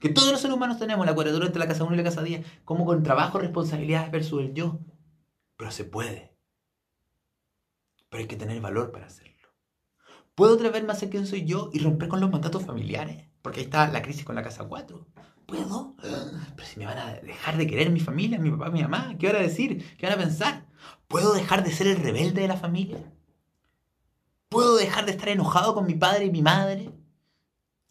[0.00, 2.24] que todos los seres humanos tenemos, la cuadratura entre la casa 1 y la casa
[2.24, 4.80] 10, como con trabajo, responsabilidades versus el yo.
[5.56, 6.36] Pero se puede.
[8.10, 9.46] Pero hay que tener valor para hacerlo.
[10.34, 13.28] ¿Puedo atreverme a ser quien soy yo y romper con los mandatos familiares?
[13.42, 15.06] Porque ahí está la crisis con la casa 4.
[15.46, 15.94] ¿Puedo?
[16.02, 19.28] Pero si me van a dejar de querer mi familia, mi papá, mi mamá, ¿qué
[19.28, 19.96] van a decir?
[19.96, 20.71] ¿Qué van a pensar?
[21.08, 23.12] ¿Puedo dejar de ser el rebelde de la familia?
[24.48, 26.90] ¿Puedo dejar de estar enojado con mi padre y mi madre?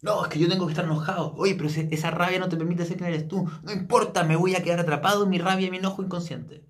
[0.00, 1.34] No, es que yo tengo que estar enojado.
[1.36, 3.48] Oye, pero esa rabia no te permite ser quien eres tú.
[3.62, 6.64] No importa, me voy a quedar atrapado en mi rabia y mi enojo inconsciente.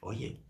[0.00, 0.44] Oye,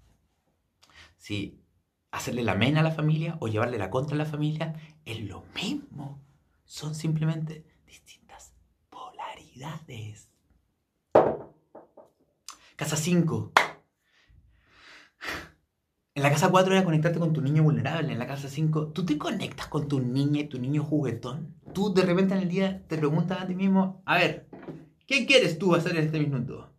[1.16, 1.64] si
[2.10, 5.44] hacerle la mena a la familia o llevarle la contra a la familia es lo
[5.54, 6.20] mismo.
[6.64, 8.52] Son simplemente distintas
[8.90, 10.33] polaridades.
[12.76, 13.52] Casa 5.
[16.16, 18.12] En la casa 4 era conectarte con tu niño vulnerable.
[18.12, 21.54] En la casa 5, ¿tú te conectas con tu niña y tu niño juguetón?
[21.72, 24.48] Tú de repente en el día te preguntas a ti mismo, a ver,
[25.06, 26.72] ¿qué quieres tú hacer en este minuto?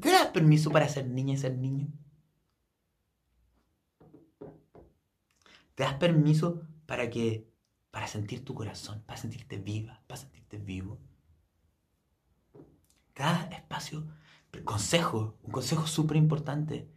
[0.00, 1.88] ¿Te das permiso para ser niña y ser niño?
[5.74, 7.48] ¿Te das permiso para que,
[7.90, 10.98] para sentir tu corazón, para sentirte viva, para sentirte vivo?
[13.14, 14.06] ¿Te das espacio
[14.64, 16.90] consejo, un consejo súper importante.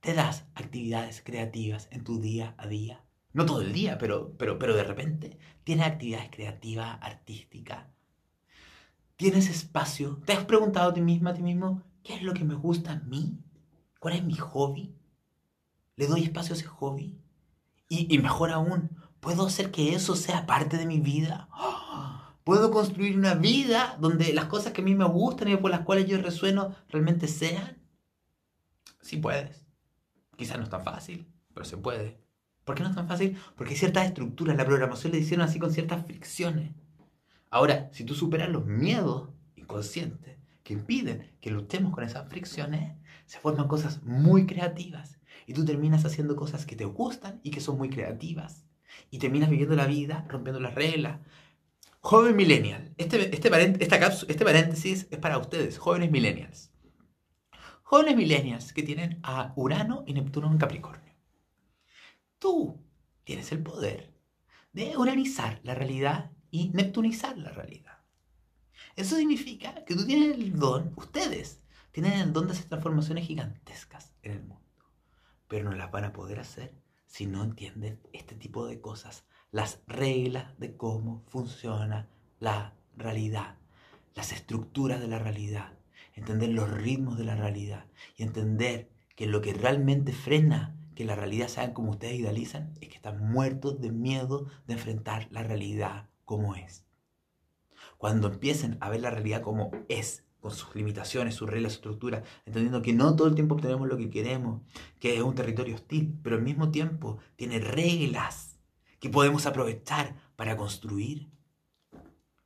[0.00, 3.04] Te das actividades creativas en tu día a día.
[3.32, 7.86] No todo el día, pero, pero, pero de repente tienes actividades creativas, artísticas.
[9.16, 10.20] Tienes espacio.
[10.24, 12.92] ¿Te has preguntado a ti misma, a ti mismo, qué es lo que me gusta
[12.92, 13.38] a mí?
[14.00, 14.94] ¿Cuál es mi hobby?
[15.96, 17.20] ¿Le doy espacio a ese hobby?
[17.88, 18.90] Y, y mejor aún,
[19.20, 21.48] ¿puedo hacer que eso sea parte de mi vida?
[22.48, 25.80] ¿Puedo construir una vida donde las cosas que a mí me gustan y por las
[25.80, 27.76] cuales yo resueno realmente sean?
[29.02, 29.66] Sí puedes.
[30.34, 32.22] Quizás no es tan fácil, pero se puede.
[32.64, 33.36] ¿Por qué no es tan fácil?
[33.54, 36.72] Porque ciertas estructuras, la programación le hicieron así con ciertas fricciones.
[37.50, 42.94] Ahora, si tú superas los miedos inconscientes que impiden que luchemos con esas fricciones,
[43.26, 45.18] se forman cosas muy creativas.
[45.46, 48.64] Y tú terminas haciendo cosas que te gustan y que son muy creativas.
[49.10, 51.20] Y terminas viviendo la vida rompiendo las reglas.
[52.08, 52.94] Joven millennial.
[52.96, 53.50] Este, este,
[54.28, 56.72] este paréntesis es para ustedes, jóvenes millennials.
[57.82, 61.14] Jóvenes millennials que tienen a Urano y Neptuno en Capricornio.
[62.38, 62.82] Tú
[63.24, 64.14] tienes el poder
[64.72, 67.98] de uranizar la realidad y neptunizar la realidad.
[68.96, 71.60] Eso significa que tú tienes el don, ustedes
[71.92, 74.90] tienen el don de hacer transformaciones gigantescas en el mundo,
[75.46, 79.80] pero no las van a poder hacer si no entienden este tipo de cosas, las
[79.86, 82.08] reglas de cómo funciona
[82.38, 83.56] la realidad,
[84.14, 85.72] las estructuras de la realidad,
[86.14, 91.14] entender los ritmos de la realidad y entender que lo que realmente frena que la
[91.14, 96.08] realidad sea como ustedes idealizan es que están muertos de miedo de enfrentar la realidad
[96.24, 96.84] como es.
[97.96, 102.22] Cuando empiecen a ver la realidad como es, con sus limitaciones, sus reglas, su estructura,
[102.46, 104.62] entendiendo que no todo el tiempo obtenemos lo que queremos,
[105.00, 108.47] que es un territorio hostil, pero al mismo tiempo tiene reglas
[108.98, 111.30] que podemos aprovechar para construir.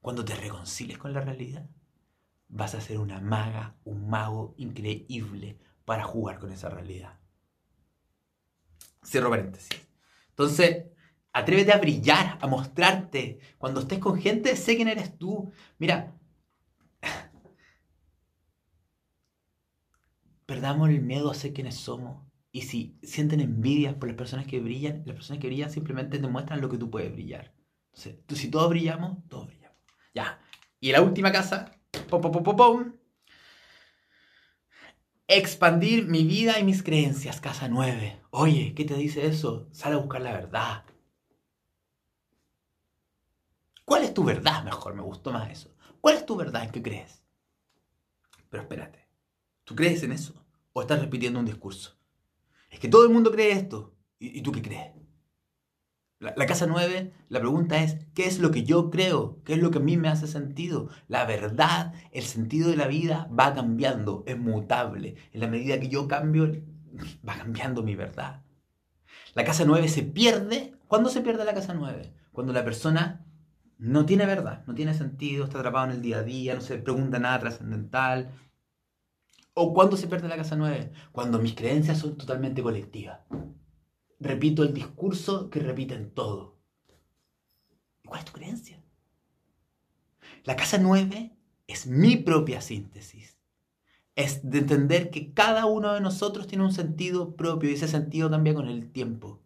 [0.01, 1.69] Cuando te reconcilies con la realidad,
[2.49, 7.19] vas a ser una maga, un mago increíble para jugar con esa realidad.
[9.05, 9.81] Cierro paréntesis.
[10.31, 10.87] Entonces,
[11.33, 13.41] Atrévete a brillar, a mostrarte.
[13.59, 15.51] Cuando estés con gente, sé quién eres tú.
[15.79, 16.15] Mira,
[20.47, 22.23] perdamos el miedo a ser quienes somos.
[22.53, 26.61] Y si sienten envidia por las personas que brillan, las personas que brillan simplemente demuestran
[26.61, 27.55] lo que tú puedes brillar.
[27.87, 29.79] Entonces, tú, si todos brillamos, todos brillamos.
[30.15, 30.39] Ya.
[30.79, 31.73] Y la última casa,
[32.11, 32.93] pom, pom, pom, pom,
[35.29, 38.21] Expandir mi vida y mis creencias, casa 9.
[38.31, 39.67] Oye, ¿qué te dice eso?
[39.73, 40.85] Sal a buscar la verdad.
[43.87, 44.63] ¿Cuál es tu verdad?
[44.63, 45.75] Mejor, me gustó más eso.
[46.03, 46.65] ¿Cuál es tu verdad?
[46.65, 47.23] ¿En qué crees?
[48.51, 49.09] Pero espérate,
[49.65, 50.35] ¿tú crees en eso?
[50.75, 51.97] ¿O estás repitiendo un discurso?
[52.73, 53.95] Es que todo el mundo cree esto.
[54.19, 54.93] ¿Y, tú qué crees?
[56.19, 59.43] La, la, casa 9, la pregunta es, ¿qué es lo que yo creo?
[59.45, 60.89] ¿Qué es lo que a mí me hace sentido?
[61.09, 65.17] La verdad, el sentido de la vida va cambiando, es mutable.
[65.33, 66.51] En la medida que yo cambio,
[67.29, 68.43] va cambiando mi verdad.
[69.35, 70.75] La casa 9 se pierde.
[70.89, 72.15] ¿Cuándo se pierde la casa 9?
[72.33, 73.27] Cuando la persona
[73.79, 76.79] no tiene verdad, no tiene sentido, está atrapado en el día a día, no se
[76.79, 78.31] pregunta nada trascendental.
[79.55, 80.93] ¿O cuándo se pierde la casa nueve?
[81.13, 83.21] Cuando mis creencias son totalmente colectivas.
[84.19, 86.59] Repito el discurso que repiten todo.
[88.07, 88.83] ¿Cuál es tu creencia?
[90.45, 91.37] La casa nueve
[91.67, 93.39] es mi propia síntesis.
[94.17, 98.31] Es de entender que cada uno de nosotros tiene un sentido propio y ese sentido
[98.31, 99.43] cambia con el tiempo.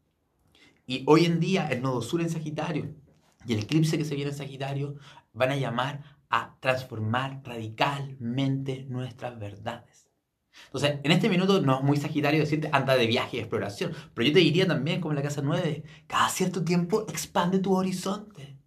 [0.87, 2.95] Y hoy en día el nodo sur en Sagitario
[3.47, 4.97] y el eclipse que se viene en Sagitario
[5.33, 10.11] van a llamar a transformar radicalmente nuestras verdades.
[10.67, 14.29] Entonces, en este minuto no es muy Sagitario decirte anda de viaje y exploración, pero
[14.29, 18.59] yo te diría también, como en la casa 9, cada cierto tiempo expande tu horizonte.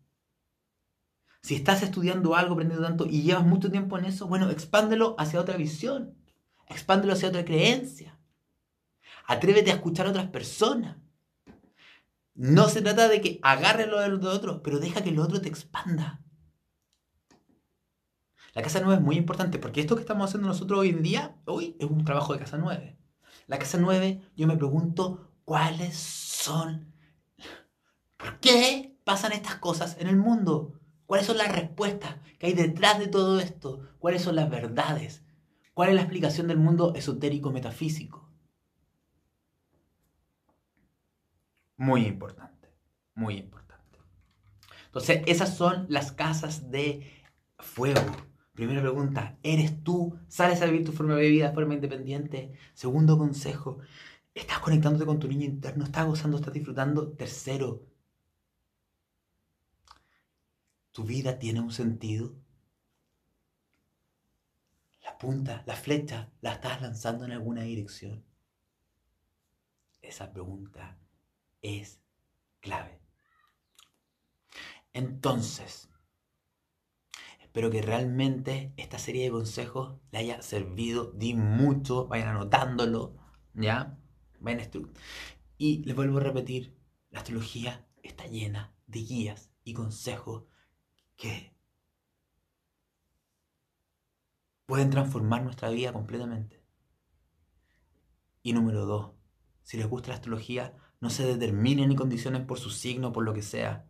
[1.42, 5.40] Si estás estudiando algo, aprendiendo tanto y llevas mucho tiempo en eso, bueno, expándelo hacia
[5.40, 6.16] otra visión,
[6.68, 8.20] expándelo hacia otra creencia.
[9.26, 10.98] Atrévete a escuchar a otras personas.
[12.34, 15.50] No se trata de que agarre lo del otro, pero deja que el otro te
[15.50, 16.22] expanda.
[18.54, 21.36] La casa 9 es muy importante porque esto que estamos haciendo nosotros hoy en día,
[21.46, 22.98] hoy es un trabajo de casa 9.
[23.48, 26.94] La casa 9, yo me pregunto cuáles son,
[28.18, 30.74] ¿por qué pasan estas cosas en el mundo?
[31.06, 33.82] ¿Cuáles son las respuestas que hay detrás de todo esto?
[34.00, 35.24] ¿Cuáles son las verdades?
[35.74, 38.30] ¿Cuál es la explicación del mundo esotérico metafísico?
[41.78, 42.72] Muy importante,
[43.16, 44.00] muy importante.
[44.86, 47.10] Entonces, esas son las casas de
[47.58, 48.29] fuego.
[48.60, 50.20] Primera pregunta, ¿eres tú?
[50.28, 52.52] ¿Sales a vivir tu forma de vida de forma independiente?
[52.74, 53.80] Segundo consejo,
[54.34, 55.86] ¿estás conectándote con tu niño interno?
[55.86, 56.36] ¿Estás gozando?
[56.36, 57.10] ¿Estás disfrutando?
[57.14, 57.88] Tercero,
[60.92, 62.36] ¿tu vida tiene un sentido?
[65.06, 68.26] La punta, la flecha, ¿la estás lanzando en alguna dirección?
[70.02, 71.00] Esa pregunta
[71.62, 72.02] es
[72.60, 73.00] clave.
[74.92, 75.89] Entonces,
[77.50, 81.12] Espero que realmente esta serie de consejos le haya servido.
[81.16, 83.18] Di mucho, vayan anotándolo,
[83.56, 83.98] ¿ya?
[84.40, 84.70] Vayan
[85.58, 86.78] Y les vuelvo a repetir,
[87.10, 90.44] la astrología está llena de guías y consejos
[91.16, 91.56] que
[94.68, 96.64] pueden transformar nuestra vida completamente.
[98.44, 99.14] Y número dos,
[99.64, 103.34] si les gusta la astrología, no se determinen ni condicionen por su signo, por lo
[103.34, 103.89] que sea.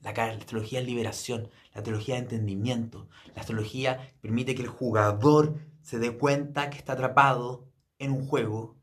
[0.00, 3.08] La, astrología es liberación, la astrología es entendimiento.
[3.34, 8.76] La astrología permite que el jugador se dé cuenta que está atrapado en un juego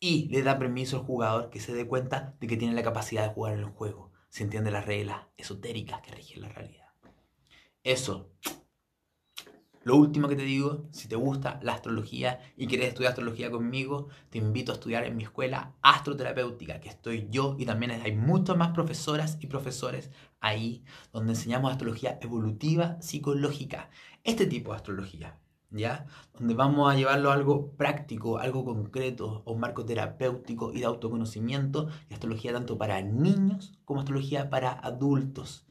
[0.00, 3.26] y le da permiso al jugador que se dé cuenta de que tiene la capacidad
[3.26, 4.12] de jugar en el juego.
[4.28, 6.86] Se entiende las reglas esotéricas que rigen la realidad.
[7.82, 8.30] Eso
[9.86, 14.08] lo último que te digo, si te gusta la astrología y quieres estudiar astrología conmigo,
[14.30, 18.56] te invito a estudiar en mi escuela astroterapéutica, que estoy yo y también hay muchas
[18.56, 20.10] más profesoras y profesores
[20.40, 20.82] ahí
[21.12, 23.88] donde enseñamos astrología evolutiva psicológica.
[24.24, 25.38] Este tipo de astrología,
[25.70, 26.06] ¿ya?
[26.36, 30.86] Donde vamos a llevarlo a algo práctico, algo concreto, a un marco terapéutico y de
[30.86, 35.64] autoconocimiento, y astrología tanto para niños como astrología para adultos.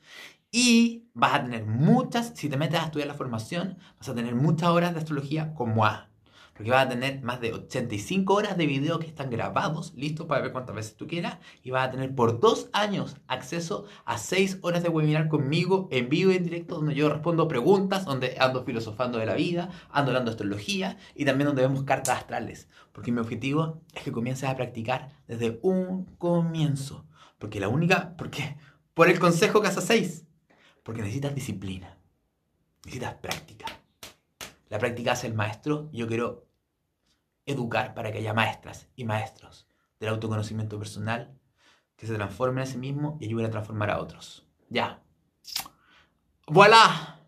[0.57, 4.35] Y vas a tener muchas, si te metes a estudiar la formación, vas a tener
[4.35, 6.07] muchas horas de astrología como A.
[6.53, 10.41] Porque vas a tener más de 85 horas de video que están grabados, listos para
[10.41, 11.39] ver cuántas veces tú quieras.
[11.61, 16.07] Y vas a tener por dos años acceso a 6 horas de webinar conmigo en
[16.07, 20.11] vivo y en directo, donde yo respondo preguntas, donde ando filosofando de la vida, ando
[20.11, 22.69] hablando de astrología y también donde vemos cartas astrales.
[22.93, 27.05] Porque mi objetivo es que comiences a practicar desde un comienzo.
[27.39, 28.55] Porque la única, porque
[28.93, 30.25] por el consejo casa 6
[30.85, 31.97] porque necesitas disciplina,
[32.85, 33.65] necesitas práctica.
[34.69, 36.47] La práctica hace el maestro yo quiero
[37.47, 39.67] educar para que haya maestras y maestros
[39.99, 41.35] del autoconocimiento personal
[41.95, 44.47] que se transformen a sí mismos y ayuden a transformar a otros.
[44.69, 45.01] Ya.
[46.45, 47.19] Voilà.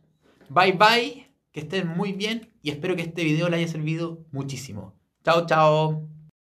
[0.50, 1.28] Bye bye.
[1.52, 4.94] Que estén muy bien y espero que este video les haya servido muchísimo.
[5.24, 6.17] Chao, chao.